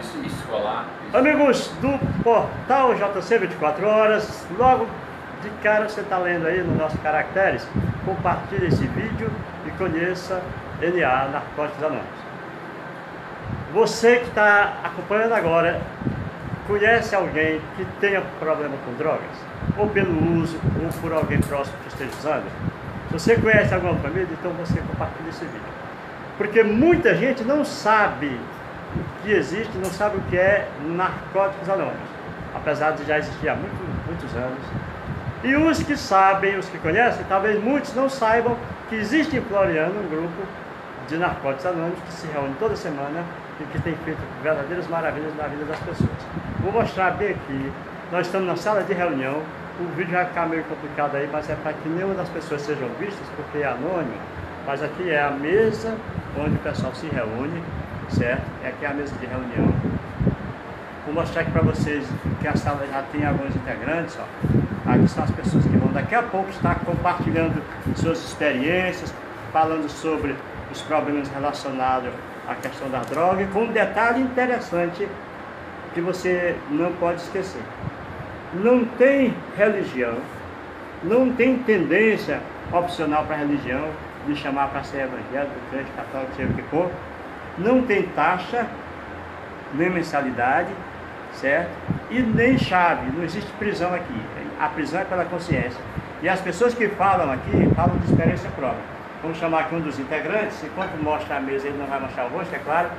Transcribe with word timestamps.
Escolar. 0.00 0.86
Amigos 1.12 1.68
do 1.80 1.98
portal 2.22 2.94
JC 2.94 3.38
24 3.38 3.86
Horas, 3.86 4.46
logo 4.58 4.86
de 5.42 5.50
cara 5.62 5.88
você 5.88 6.00
está 6.00 6.18
lendo 6.18 6.46
aí 6.46 6.62
nos 6.62 6.76
nossos 6.76 6.98
caracteres, 7.00 7.66
compartilhe 8.04 8.66
esse 8.66 8.86
vídeo 8.88 9.30
e 9.66 9.70
conheça 9.72 10.42
NA 10.80 11.28
Narcóticos 11.28 11.82
Anônimos. 11.84 12.24
Você 13.72 14.16
que 14.16 14.28
está 14.28 14.74
acompanhando 14.82 15.32
agora, 15.34 15.80
conhece 16.66 17.14
alguém 17.14 17.60
que 17.76 17.84
tenha 18.00 18.22
problema 18.40 18.74
com 18.84 18.94
drogas? 18.94 19.20
Ou 19.78 19.88
pelo 19.88 20.40
uso, 20.40 20.58
ou 20.82 21.00
por 21.00 21.12
alguém 21.12 21.40
próximo 21.40 21.76
que 21.82 21.88
esteja 21.88 22.10
usando? 22.18 22.46
Se 23.08 23.12
você 23.12 23.36
conhece 23.36 23.72
alguma 23.72 23.94
família, 23.96 24.28
então 24.32 24.50
você 24.52 24.80
compartilha 24.80 25.28
esse 25.28 25.44
vídeo. 25.44 25.60
Porque 26.36 26.62
muita 26.64 27.14
gente 27.14 27.44
não 27.44 27.64
sabe 27.64 28.40
que 29.22 29.32
existe, 29.32 29.76
não 29.78 29.90
sabe 29.90 30.18
o 30.18 30.20
que 30.22 30.36
é 30.36 30.68
narcóticos 30.86 31.68
anônimos, 31.68 32.08
apesar 32.54 32.92
de 32.92 33.04
já 33.04 33.18
existir 33.18 33.48
há 33.48 33.54
muito, 33.54 34.06
muitos 34.06 34.34
anos. 34.36 34.58
E 35.42 35.54
os 35.56 35.82
que 35.82 35.96
sabem, 35.96 36.56
os 36.56 36.68
que 36.68 36.78
conhecem, 36.78 37.24
talvez 37.28 37.62
muitos 37.62 37.94
não 37.94 38.08
saibam 38.08 38.56
que 38.88 38.96
existe 38.96 39.36
em 39.36 39.42
Floriano 39.42 40.00
um 40.00 40.08
grupo 40.08 40.42
de 41.08 41.16
narcóticos 41.16 41.66
anônimos 41.66 41.98
que 42.00 42.12
se 42.12 42.26
reúne 42.28 42.54
toda 42.58 42.76
semana 42.76 43.22
e 43.60 43.64
que 43.64 43.78
tem 43.82 43.94
feito 44.04 44.20
verdadeiras 44.42 44.86
maravilhas 44.88 45.34
na 45.36 45.46
vida 45.46 45.64
das 45.64 45.78
pessoas. 45.80 46.10
Vou 46.60 46.72
mostrar 46.72 47.12
bem 47.12 47.30
aqui. 47.30 47.72
Nós 48.10 48.26
estamos 48.26 48.46
na 48.46 48.56
sala 48.56 48.82
de 48.82 48.92
reunião. 48.92 49.42
O 49.80 49.84
vídeo 49.96 50.12
vai 50.12 50.24
ficar 50.24 50.46
meio 50.46 50.64
complicado 50.64 51.16
aí, 51.16 51.28
mas 51.30 51.50
é 51.50 51.54
para 51.56 51.72
que 51.72 51.88
nenhuma 51.88 52.14
das 52.14 52.28
pessoas 52.28 52.62
sejam 52.62 52.88
vistas, 53.00 53.26
porque 53.36 53.58
é 53.58 53.66
anônimo. 53.66 54.16
Mas 54.66 54.82
aqui 54.82 55.10
é 55.10 55.22
a 55.22 55.30
mesa 55.30 55.94
onde 56.38 56.54
o 56.54 56.58
pessoal 56.60 56.94
se 56.94 57.06
reúne, 57.08 57.62
certo? 58.10 58.42
É 58.62 58.68
aqui 58.68 58.84
é 58.84 58.88
a 58.88 58.94
mesa 58.94 59.14
de 59.16 59.26
reunião. 59.26 59.74
Vou 61.04 61.14
mostrar 61.14 61.42
aqui 61.42 61.50
para 61.50 61.62
vocês 61.62 62.06
que 62.40 62.48
a 62.48 62.56
sala 62.56 62.86
já 62.90 63.02
tem 63.12 63.26
alguns 63.26 63.54
integrantes, 63.54 64.16
ó. 64.18 64.90
Aqui 64.90 65.08
são 65.08 65.24
as 65.24 65.30
pessoas 65.30 65.64
que 65.64 65.76
vão 65.76 65.92
daqui 65.92 66.14
a 66.14 66.22
pouco 66.22 66.50
estar 66.50 66.76
compartilhando 66.80 67.62
suas 67.96 68.18
experiências, 68.18 69.12
falando 69.52 69.88
sobre 69.88 70.34
os 70.70 70.80
problemas 70.82 71.28
relacionados 71.28 72.10
à 72.48 72.54
questão 72.54 72.88
da 72.90 73.00
droga, 73.00 73.46
com 73.52 73.64
um 73.64 73.72
detalhe 73.72 74.20
interessante 74.20 75.08
que 75.94 76.00
você 76.00 76.56
não 76.70 76.92
pode 76.92 77.20
esquecer. 77.20 77.62
Não 78.54 78.84
tem 78.84 79.34
religião, 79.56 80.16
não 81.02 81.32
tem 81.32 81.58
tendência 81.58 82.40
opcional 82.72 83.24
para 83.24 83.36
religião, 83.36 83.88
de 84.26 84.34
chamar 84.36 84.68
para 84.68 84.82
ser 84.82 85.02
evangélico, 85.02 85.54
crente, 85.70 85.90
católico, 85.96 86.32
seja 86.34 86.50
o 86.50 86.54
que 86.54 86.62
for. 86.62 86.90
Não 87.58 87.82
tem 87.82 88.02
taxa, 88.02 88.66
nem 89.74 89.90
mensalidade, 89.90 90.70
certo? 91.32 91.70
E 92.10 92.20
nem 92.20 92.58
chave, 92.58 93.10
não 93.16 93.24
existe 93.24 93.50
prisão 93.52 93.94
aqui. 93.94 94.20
A 94.60 94.68
prisão 94.68 95.00
é 95.00 95.04
pela 95.04 95.24
consciência. 95.24 95.80
E 96.22 96.28
as 96.28 96.40
pessoas 96.40 96.74
que 96.74 96.88
falam 96.88 97.30
aqui, 97.30 97.68
falam 97.74 97.96
de 97.98 98.10
experiência 98.10 98.48
própria. 98.56 98.82
Vamos 99.22 99.38
chamar 99.38 99.60
aqui 99.60 99.74
um 99.74 99.80
dos 99.80 99.98
integrantes, 99.98 100.62
enquanto 100.64 101.02
mostra 101.02 101.36
a 101.36 101.40
mesa, 101.40 101.66
ele 101.66 101.78
não 101.78 101.86
vai 101.86 102.00
mostrar 102.00 102.26
o 102.26 102.28
rosto, 102.28 102.54
é 102.54 102.58
claro. 102.58 102.90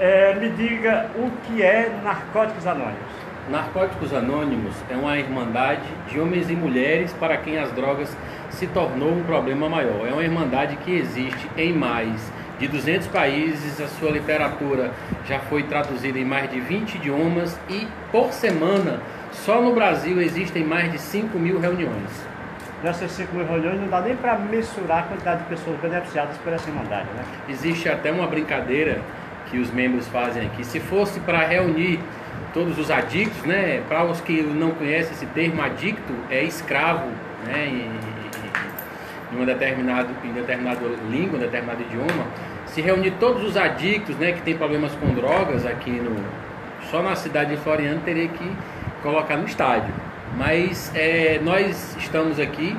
É, 0.00 0.34
me 0.34 0.48
diga 0.50 1.10
o 1.16 1.30
que 1.44 1.62
é 1.62 1.90
Narcóticos 2.02 2.66
Anônimos. 2.66 3.24
Narcóticos 3.48 4.12
Anônimos 4.12 4.74
é 4.90 4.96
uma 4.96 5.18
irmandade 5.18 5.82
de 6.08 6.18
homens 6.18 6.50
e 6.50 6.54
mulheres 6.54 7.12
para 7.12 7.36
quem 7.36 7.58
as 7.58 7.70
drogas 7.72 8.16
se 8.50 8.66
tornou 8.66 9.12
um 9.12 9.22
problema 9.22 9.68
maior. 9.68 10.08
É 10.08 10.12
uma 10.12 10.22
irmandade 10.22 10.76
que 10.76 10.92
existe 10.92 11.48
em 11.56 11.72
mais 11.72 12.32
de 12.58 12.68
200 12.68 13.08
países, 13.08 13.80
a 13.80 13.88
sua 13.88 14.10
literatura 14.10 14.92
já 15.26 15.40
foi 15.40 15.64
traduzida 15.64 16.18
em 16.18 16.24
mais 16.24 16.50
de 16.50 16.60
20 16.60 16.96
idiomas 16.96 17.58
e 17.68 17.86
por 18.12 18.32
semana, 18.32 19.00
só 19.32 19.60
no 19.60 19.74
Brasil 19.74 20.20
existem 20.20 20.64
mais 20.64 20.90
de 20.92 20.98
5 20.98 21.38
mil 21.38 21.58
reuniões. 21.58 22.10
Nessas 22.82 23.10
5 23.12 23.34
mil 23.34 23.46
reuniões 23.46 23.80
não 23.80 23.88
dá 23.88 24.00
nem 24.02 24.14
para 24.14 24.36
mensurar 24.36 24.98
a 24.98 25.02
quantidade 25.02 25.42
de 25.42 25.48
pessoas 25.48 25.80
beneficiadas 25.80 26.36
por 26.38 26.52
essa 26.52 26.68
irmandade, 26.68 27.08
né? 27.16 27.24
Existe 27.48 27.88
até 27.88 28.12
uma 28.12 28.26
brincadeira 28.26 29.00
que 29.50 29.58
os 29.58 29.70
membros 29.70 30.06
fazem 30.08 30.46
aqui. 30.46 30.64
Se 30.64 30.80
fosse 30.80 31.18
para 31.20 31.38
reunir 31.46 31.98
todos 32.52 32.78
os 32.78 32.90
adictos, 32.90 33.42
né? 33.44 33.82
Para 33.88 34.04
os 34.04 34.20
que 34.20 34.42
não 34.42 34.70
conhecem 34.72 35.12
esse 35.12 35.26
termo, 35.26 35.60
adicto 35.62 36.14
é 36.30 36.44
escravo, 36.44 37.08
né? 37.46 37.66
E, 37.66 38.23
em 39.34 39.36
uma 39.36 39.46
determinada, 39.46 40.08
em 40.22 40.32
determinada 40.32 40.80
língua, 41.10 41.36
em 41.36 41.40
determinado 41.40 41.82
idioma, 41.82 42.26
se 42.66 42.80
reunir 42.80 43.12
todos 43.18 43.44
os 43.44 43.56
adictos 43.56 44.16
né, 44.16 44.32
que 44.32 44.42
têm 44.42 44.56
problemas 44.56 44.92
com 44.92 45.12
drogas 45.14 45.66
aqui 45.66 45.90
no. 45.90 46.16
Só 46.90 47.02
na 47.02 47.16
cidade 47.16 47.50
de 47.50 47.56
Floriano 47.56 48.00
teria 48.04 48.28
que 48.28 48.52
colocar 49.02 49.36
no 49.36 49.46
estádio. 49.46 49.92
Mas 50.36 50.92
é, 50.94 51.40
nós 51.42 51.96
estamos 51.98 52.38
aqui 52.38 52.76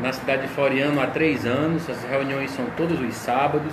na 0.00 0.12
cidade 0.12 0.42
de 0.42 0.48
Floriano 0.48 1.00
há 1.00 1.06
três 1.06 1.44
anos, 1.44 1.88
as 1.90 2.02
reuniões 2.04 2.50
são 2.52 2.66
todos 2.76 3.00
os 3.00 3.14
sábados, 3.14 3.72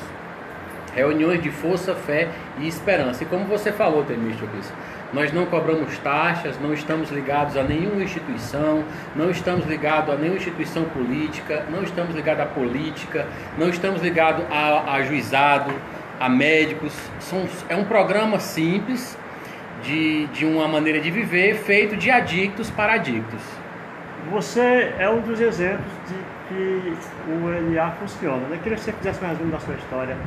reuniões 0.96 1.42
de 1.44 1.52
força, 1.52 1.94
fé 1.94 2.30
e 2.60 2.68
esperança. 2.68 3.24
E 3.24 3.28
como 3.28 3.46
você 3.46 3.72
falou, 3.72 4.04
Temístocles, 4.04 4.72
nós 5.16 5.32
não 5.32 5.46
cobramos 5.46 5.98
taxas, 6.00 6.60
não 6.60 6.74
estamos 6.74 7.10
ligados 7.10 7.56
a 7.56 7.64
nenhuma 7.64 8.04
instituição, 8.04 8.84
não 9.16 9.32
estamos 9.32 9.66
ligados 9.66 10.14
a 10.14 10.18
nenhuma 10.18 10.36
instituição 10.36 10.84
política, 10.84 11.66
não 11.72 11.84
estamos 11.84 12.14
ligados 12.14 12.44
à 12.44 12.46
política, 12.46 13.26
não 13.58 13.70
estamos 13.70 14.02
ligados 14.02 14.44
a, 14.52 14.94
a 14.94 15.04
juizado, 15.04 15.74
a 16.20 16.28
médicos. 16.28 16.94
São, 17.22 17.48
é 17.70 17.78
um 17.78 17.86
programa 17.86 18.42
simples 18.42 19.18
de, 19.82 20.28
de 20.28 20.46
uma 20.46 20.68
maneira 20.68 21.00
de 21.00 21.10
viver 21.10 21.56
feito 21.60 21.96
de 21.96 22.12
adictos 22.12 22.70
para 22.70 22.96
adictos. 22.96 23.42
Você 24.32 24.94
é 25.00 25.10
um 25.10 25.22
dos 25.22 25.40
exemplos 25.40 25.94
de 26.10 26.36
que 26.50 26.94
o 27.32 27.74
LA 27.74 27.92
funciona. 27.92 28.46
Eu 28.52 28.58
queria 28.58 28.78
que 28.78 28.84
você 28.84 28.92
fizesse 28.92 29.24
um 29.24 29.28
resumo 29.30 29.52
da 29.52 29.60
sua 29.60 29.76
história 29.76 30.18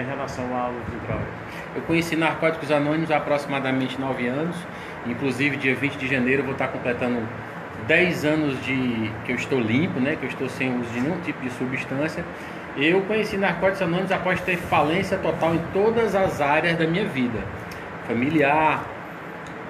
em 0.00 0.06
relação 0.06 0.44
ao 0.56 0.70
uso 0.70 0.90
de 0.90 1.06
drogas. 1.06 1.26
Eu 1.74 1.82
conheci 1.82 2.16
Narcóticos 2.16 2.70
Anônimos 2.70 3.10
há 3.10 3.16
aproximadamente 3.18 4.00
9 4.00 4.26
anos. 4.26 4.56
Inclusive, 5.06 5.56
dia 5.56 5.74
20 5.74 5.96
de 5.96 6.08
janeiro, 6.08 6.40
eu 6.40 6.44
vou 6.44 6.52
estar 6.52 6.68
completando 6.68 7.20
10 7.86 8.24
anos 8.24 8.64
de 8.64 9.10
que 9.24 9.32
eu 9.32 9.36
estou 9.36 9.60
limpo, 9.60 10.00
né? 10.00 10.16
que 10.16 10.24
eu 10.24 10.28
estou 10.28 10.48
sem 10.48 10.78
uso 10.78 10.90
de 10.90 11.00
nenhum 11.00 11.20
tipo 11.20 11.40
de 11.42 11.50
substância. 11.50 12.24
Eu 12.76 13.02
conheci 13.02 13.36
Narcóticos 13.36 13.82
Anônimos 13.82 14.12
após 14.12 14.40
ter 14.40 14.56
falência 14.56 15.18
total 15.18 15.54
em 15.54 15.60
todas 15.72 16.14
as 16.14 16.40
áreas 16.40 16.76
da 16.78 16.86
minha 16.86 17.04
vida: 17.04 17.38
familiar, 18.06 18.84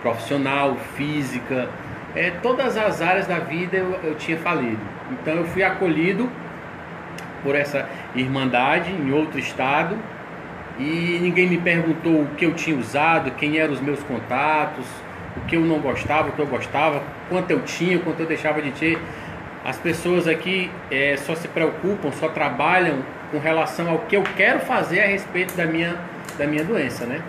profissional, 0.03 0.77
física, 0.97 1.69
é, 2.15 2.31
todas 2.43 2.77
as 2.77 3.01
áreas 3.01 3.27
da 3.27 3.39
vida 3.39 3.77
eu, 3.77 3.99
eu 4.03 4.15
tinha 4.17 4.37
falido. 4.39 4.81
Então 5.11 5.35
eu 5.35 5.45
fui 5.45 5.63
acolhido 5.63 6.29
por 7.43 7.55
essa 7.55 7.89
irmandade 8.15 8.91
em 8.91 9.13
outro 9.13 9.39
estado 9.39 9.97
e 10.79 11.19
ninguém 11.21 11.49
me 11.49 11.59
perguntou 11.59 12.23
o 12.23 12.27
que 12.37 12.47
eu 12.47 12.55
tinha 12.55 12.77
usado, 12.77 13.33
quem 13.33 13.59
eram 13.59 13.73
os 13.73 13.81
meus 13.81 14.01
contatos, 14.05 14.87
o 15.37 15.41
que 15.47 15.57
eu 15.57 15.61
não 15.63 15.81
gostava, 15.81 16.29
o 16.29 16.33
que 16.33 16.39
eu 16.39 16.47
gostava, 16.47 17.03
quanto 17.29 17.51
eu 17.51 17.61
tinha, 17.63 17.99
quanto 17.99 18.21
eu 18.21 18.27
deixava 18.27 18.63
de 18.63 18.71
ter. 18.71 18.99
As 19.65 19.77
pessoas 19.77 20.29
aqui 20.29 20.71
é, 20.91 21.17
só 21.17 21.35
se 21.35 21.49
preocupam, 21.49 22.13
só 22.13 22.29
trabalham 22.29 23.01
com 23.33 23.39
relação 23.39 23.91
ao 23.91 23.99
que 24.01 24.17
eu 24.17 24.23
quero 24.37 24.61
fazer 24.61 25.01
a 25.01 25.07
respeito 25.07 25.57
da 25.57 25.67
minha, 25.67 25.97
da 26.39 26.47
minha 26.47 26.65
doença, 26.65 27.05
né? 27.05 27.21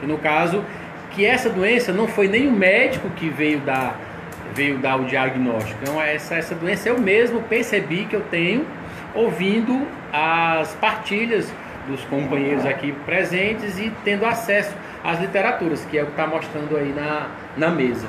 Que 0.00 0.06
no 0.06 0.18
caso, 0.18 0.64
que 1.10 1.26
essa 1.26 1.50
doença 1.50 1.92
não 1.92 2.08
foi 2.08 2.26
nem 2.26 2.48
o 2.48 2.52
médico 2.52 3.08
que 3.10 3.28
veio 3.28 3.60
dar, 3.60 4.00
veio 4.54 4.78
dar 4.78 4.96
o 4.96 5.04
diagnóstico. 5.04 5.78
Então, 5.82 6.00
essa, 6.00 6.36
essa 6.36 6.54
doença 6.54 6.88
eu 6.88 6.98
mesmo 6.98 7.42
percebi 7.42 8.06
que 8.06 8.16
eu 8.16 8.22
tenho 8.22 8.66
ouvindo 9.14 9.86
as 10.12 10.72
partilhas 10.74 11.52
dos 11.86 12.04
companheiros 12.04 12.64
aqui 12.64 12.92
presentes 13.04 13.78
e 13.78 13.92
tendo 14.04 14.24
acesso 14.24 14.74
às 15.02 15.20
literaturas, 15.20 15.84
que 15.84 15.98
é 15.98 16.02
o 16.02 16.06
que 16.06 16.12
está 16.12 16.26
mostrando 16.26 16.76
aí 16.76 16.92
na, 16.92 17.28
na 17.56 17.70
mesa. 17.70 18.06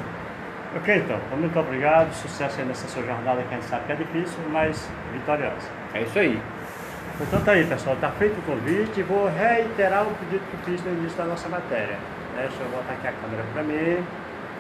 Ok, 0.76 0.94
então. 0.94 1.18
então. 1.26 1.38
Muito 1.38 1.58
obrigado. 1.58 2.14
Sucesso 2.14 2.60
aí 2.60 2.66
nessa 2.66 2.88
sua 2.88 3.04
jornada 3.04 3.42
que 3.44 3.54
a 3.54 3.58
gente 3.58 3.68
sabe 3.68 3.86
que 3.86 3.92
é 3.94 3.96
difícil, 3.96 4.40
mas 4.52 4.90
vitoriosa. 5.14 5.70
É 5.94 6.02
isso 6.02 6.20
aí. 6.20 6.42
Então 7.22 7.42
tá 7.42 7.54
aí, 7.54 7.66
pessoal. 7.66 7.96
Está 7.96 8.10
feito 8.12 8.38
o 8.40 8.42
convite. 8.42 9.02
Vou 9.04 9.30
reiterar 9.30 10.04
o 10.04 10.12
pedido 10.16 10.44
que 10.52 10.58
fiz 10.70 10.84
no 10.84 10.92
início 10.92 11.18
da 11.18 11.26
nossa 11.26 11.48
matéria. 11.48 11.98
Deixa 12.36 12.62
eu 12.62 12.70
botar 12.70 12.94
aqui 12.94 13.08
a 13.08 13.14
câmera 13.14 13.44
para 13.54 13.64
mim. 13.64 14.04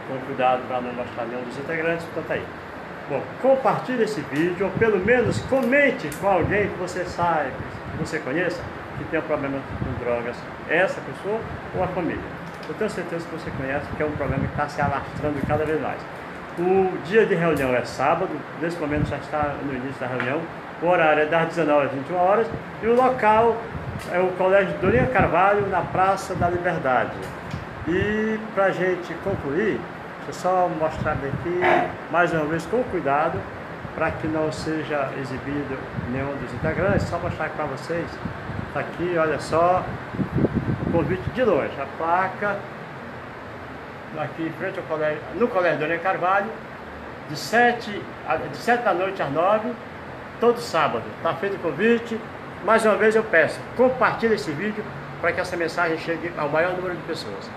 Com 0.08 0.18
cuidado 0.26 0.62
para 0.68 0.80
não 0.80 0.94
mostrar 0.94 1.26
nenhum 1.26 1.44
dos 1.44 1.58
integrantes. 1.58 2.08
Então 2.12 2.24
tá 2.24 2.36
aí. 2.36 2.46
Bom, 3.10 3.22
compartilhe 3.42 4.04
esse 4.04 4.22
vídeo, 4.22 4.66
ou 4.66 4.72
pelo 4.72 4.98
menos 4.98 5.40
comente 5.42 6.10
com 6.20 6.28
alguém 6.28 6.70
que 6.70 6.76
você 6.80 7.06
saiba, 7.06 7.52
que 7.92 7.98
você 7.98 8.18
conheça, 8.18 8.60
que 8.98 9.04
tem 9.06 9.20
um 9.20 9.24
problema 9.24 9.58
com 9.80 10.04
drogas, 10.04 10.36
essa 10.70 11.00
pessoa 11.02 11.40
ou 11.76 11.84
a 11.84 11.88
família. 11.88 12.24
Eu 12.68 12.74
tenho 12.76 12.90
certeza 12.90 13.26
que 13.26 13.36
você 13.36 13.52
conhece, 13.52 13.86
que 13.96 14.02
é 14.02 14.06
um 14.06 14.12
problema 14.12 14.44
que 14.44 14.52
está 14.52 14.68
se 14.68 14.82
alastrando 14.82 15.36
cada 15.48 15.66
vez 15.66 15.80
mais. 15.82 16.00
O 16.58 16.98
dia 17.06 17.26
de 17.26 17.36
reunião 17.36 17.76
é 17.76 17.84
sábado, 17.84 18.30
nesse 18.62 18.78
momento 18.80 19.08
já 19.08 19.18
está 19.18 19.56
no 19.64 19.74
início 19.74 20.00
da 20.00 20.08
reunião, 20.08 20.42
o 20.82 20.88
horário 20.88 21.24
é 21.24 21.26
das 21.26 21.50
19 21.50 21.86
às 21.86 21.92
21 21.92 22.16
horas 22.16 22.48
e 22.82 22.88
o 22.88 22.96
local 22.96 23.58
é 24.12 24.20
o 24.20 24.28
Colégio 24.38 24.78
Dorinha 24.80 25.08
Carvalho, 25.08 25.68
na 25.68 25.82
Praça 25.82 26.36
da 26.36 26.50
Liberdade. 26.50 27.12
E 27.88 28.40
para 28.54 28.66
a 28.66 28.72
gente 28.72 29.14
concluir, 29.24 29.80
deixa 30.26 30.30
eu 30.30 30.34
só 30.34 30.70
mostrar 30.80 31.14
aqui 31.14 31.62
mais 32.12 32.34
uma 32.34 32.46
vez 32.46 32.66
com 32.66 32.84
cuidado 32.84 33.40
para 33.96 34.12
que 34.12 34.28
não 34.28 34.52
seja 34.52 35.10
exibido 35.20 35.78
nenhum 36.12 36.36
dos 36.36 36.54
integrantes, 36.54 37.08
só 37.08 37.18
mostrar 37.18 37.50
para 37.50 37.66
vocês. 37.66 38.06
Está 38.76 38.90
aqui, 38.90 39.18
olha 39.18 39.40
só, 39.40 39.86
convite 40.92 41.30
de 41.30 41.46
longe, 41.46 41.72
a 41.80 41.86
placa 41.98 42.58
aqui 44.20 44.44
em 44.44 44.52
frente 44.60 44.78
ao 44.78 44.84
colégio, 44.84 45.22
no 45.36 45.48
colégio 45.48 45.80
Dona 45.80 45.98
Carvalho, 45.98 46.52
de 47.30 47.38
7, 47.38 47.90
de 48.52 48.58
7 48.58 48.84
da 48.84 48.94
noite 48.94 49.22
às 49.22 49.32
9, 49.32 49.72
todo 50.42 50.60
sábado. 50.60 51.06
Está 51.16 51.34
feito 51.36 51.56
o 51.56 51.60
convite. 51.60 52.20
Mais 52.66 52.86
uma 52.86 52.98
vez 52.98 53.16
eu 53.16 53.24
peço, 53.24 53.62
compartilhe 53.78 54.36
esse 54.36 54.52
vídeo 54.52 54.84
para 55.22 55.32
que 55.32 55.40
essa 55.40 55.56
mensagem 55.56 55.98
chegue 55.98 56.34
ao 56.38 56.50
maior 56.50 56.74
número 56.74 56.96
de 56.96 57.04
pessoas. 57.04 57.50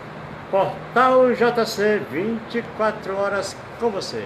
Portal 0.52 1.32
JC, 1.32 2.00
24 2.12 3.16
horas 3.16 3.56
com 3.80 3.90
você. 3.90 4.24